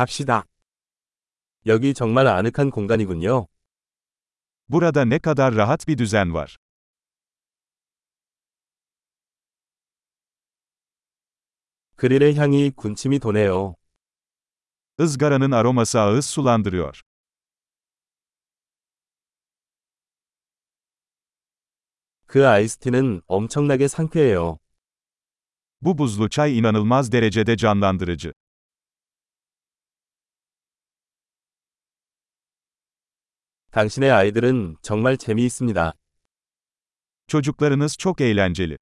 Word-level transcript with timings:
갑시다. 0.00 0.46
여기 1.66 1.92
정말 1.92 2.26
아늑한 2.26 2.70
공간이군요. 2.70 3.48
Burada 4.66 5.04
ne 5.04 5.18
kadar 5.18 5.54
rahat 5.54 5.86
bir 5.86 5.98
düzen 5.98 6.32
var. 6.32 6.56
그릴의 11.96 12.34
향이 12.36 12.70
군침이 12.70 13.18
도네요. 13.18 13.74
Izgaranın 14.98 15.50
aroması 15.50 16.00
ağız 16.00 16.26
sulandırıyor. 16.26 17.02
그 22.26 22.48
아이스티는 22.48 23.20
엄청나게 23.26 23.88
상쾌해요. 23.88 24.58
Bu 25.82 25.98
buzlu 25.98 26.30
çay 26.30 26.58
inanılmaz 26.58 27.12
derecede 27.12 27.56
canlandırıcı. 27.56 28.32
당신의 33.70 34.10
아이들은 34.10 34.76
정말 34.82 35.16
재미있습니다. 35.16 35.92
Çocuklarınız 37.28 37.96
çok 37.96 38.20
eğlenceli. 38.20 38.76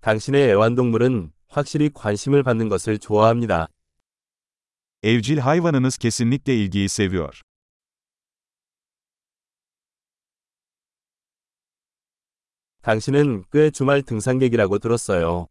당신의 0.00 0.48
애완동물은 0.48 1.32
확실히 1.48 1.90
관심을 1.92 2.42
받는 2.42 2.70
것을 2.70 2.98
좋아합니다. 2.98 3.68
Evcil 5.02 5.38
hayvanınız 5.38 5.98
kesinlikle 5.98 6.56
ilgiyi 6.56 6.88
seviyor. 6.88 7.42
당신은 12.82 13.44
꽤 13.52 13.70
주말 13.70 14.02
등산객이라고 14.02 14.78
들었어요. 14.78 15.48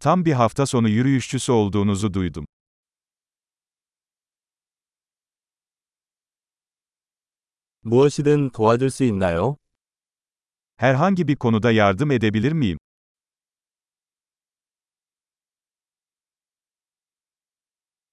Tam 0.00 0.24
bir 0.24 0.32
hafta 0.32 0.66
sonu 0.66 0.88
yürüyüşçüsü 0.88 1.52
olduğunuzu 1.52 2.12
duydum. 2.14 2.46
무엇이든 7.86 8.50
도와줄 8.50 8.90
수 8.90 9.04
있나요? 9.04 9.56
Herhangi 10.76 11.28
bir 11.28 11.36
konuda 11.36 11.70
yardım 11.70 12.10
edebilir 12.10 12.52
miyim? 12.52 12.78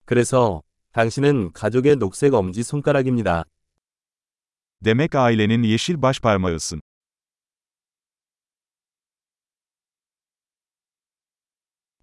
그래서 0.05 0.61
당신은 0.91 1.53
가족의 1.53 1.95
녹색 1.95 2.35
엄지 2.35 2.61
손가락입니다. 2.61 3.45
Demek 4.85 5.15
ailenin 5.15 5.63
yeşil 5.63 6.01
başparmağısın. 6.01 6.79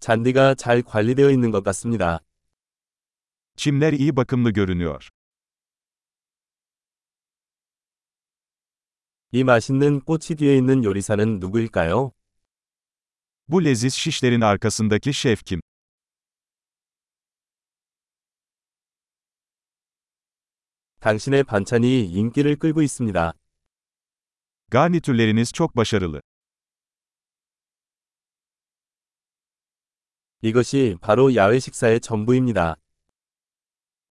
잔디가 0.01 0.55
잘 0.55 0.81
관리되어 0.81 1.29
있는 1.29 1.51
것 1.51 1.63
같습니다. 1.63 2.19
Çimler 3.55 3.93
iyi 3.93 4.15
bakımlı 4.15 4.51
görünüyor. 4.51 5.09
이 9.33 9.45
맛있는 9.45 10.01
꽃이 10.01 10.35
뒤에 10.37 10.57
있는 10.57 10.83
요리사는 10.83 11.39
누구일까요? 11.39 12.11
Bu 13.47 13.63
leziz 13.63 13.93
şişlerin 13.93 14.41
arkasındaki 14.41 15.13
şef 15.13 15.45
kim? 15.45 15.61
당신의 20.99 21.43
반찬이 21.45 22.05
인기를 22.11 22.57
끌고 22.57 22.81
있습니다. 22.81 23.33
Garnitürleriniz 24.69 25.53
çok 25.53 25.75
başarılı. 25.77 26.21
이것이 30.41 30.97
바로 31.01 31.35
야외 31.35 31.59
식사의 31.59 32.01
전부입니다. 32.01 32.75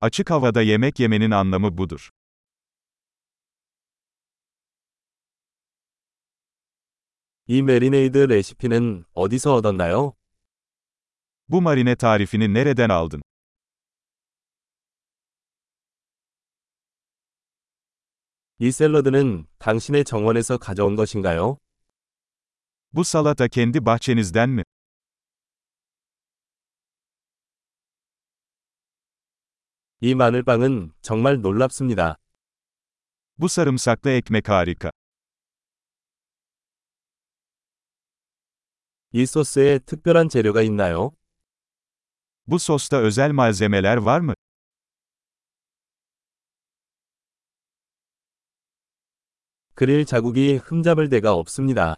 Açık 0.01 0.31
havada 0.31 0.63
yemek 0.63 0.99
yemenin 0.99 1.31
anlamı 1.31 1.79
budur. 1.79 2.11
이 7.53 7.63
메리네이드 7.63 8.17
레시피는 8.17 9.05
어디서 9.13 9.55
얻었나요? 9.55 10.15
Bu 11.49 11.57
marine 11.59 11.97
tarifini 11.97 12.45
nereden 12.47 12.91
aldın? 12.91 13.23
이 18.61 18.71
샐러드는 18.71 19.49
당신의 19.59 20.05
정원에서 20.05 20.59
가져온 20.59 20.95
것인가요? 20.95 21.57
Bu 22.95 23.03
salata 23.03 23.49
kendi 23.49 23.85
bahçenizden 23.85 24.51
mi? 24.51 24.63
이 30.01 30.15
마늘빵은 30.15 30.93
정말 31.03 31.41
놀랍습니다. 31.41 32.17
Bu 33.41 33.49
sarımsaklı 33.49 34.11
ekmek 34.11 34.49
harika. 34.49 35.00
이 39.12 39.26
소스에 39.26 39.80
특별한 39.80 40.30
재료가 40.30 40.62
있나요? 40.62 41.12
Bu 42.48 42.56
sosta 42.56 42.98
özel 42.98 43.32
malzemeler 43.32 43.98
var 43.98 44.20
mı? 44.20 44.34
그릴 49.76 50.06
자국이 50.06 50.56
흠잡을 50.58 51.10
데가 51.10 51.34
없습니다. 51.34 51.98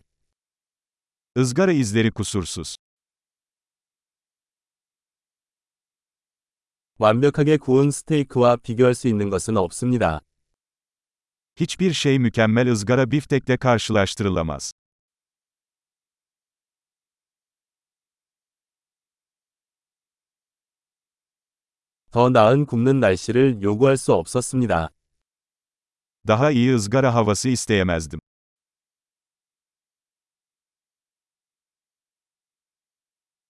Izgara 1.35 1.71
izleri 1.71 2.11
kusursuz. 2.11 2.77
완벽하게 6.99 7.57
구운 7.57 7.91
스테이크와 7.91 8.55
비교할 8.57 8.95
수 8.95 9.07
있는 9.07 9.29
것은 9.29 9.55
없습니다. 9.57 10.21
Hiçbir 11.59 11.93
şey 11.93 12.19
mükemmel 12.19 12.71
ızgara 12.71 13.11
biftekle 13.11 13.57
karşılaştırılamaz. 13.57 14.71
더 22.12 22.28
나은 22.28 22.66
굽는 22.66 23.00
날씨를 23.00 23.62
요구할 23.62 23.96
수 23.96 24.12
없었습니다. 24.12 24.90
Daha 26.28 26.50
iyi 26.50 26.74
ızgara 26.74 27.14
havası 27.14 27.48
isteyemezdim. 27.48 28.20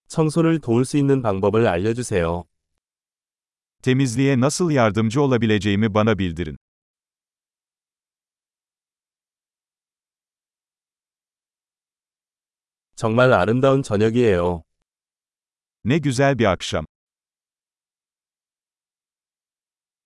청소를 0.08 0.60
도울 0.60 0.84
수 0.84 0.96
있는 0.96 1.22
방법을 1.22 1.66
알려주세요. 1.66 2.44
Temizliğe 3.82 4.40
nasıl 4.40 4.70
yardımcı 4.70 5.22
olabileceğimi 5.22 5.94
bana 5.94 6.18
bildirin. 6.18 6.56
정말 12.94 13.32
아름다운 13.32 13.82
저녁이에요. 13.82 14.62
Ne 15.84 15.98
güzel 15.98 16.38
bir 16.38 16.44
akşam. 16.44 16.86